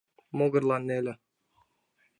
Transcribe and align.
Могырлан 0.37 0.81
неле. 0.89 1.13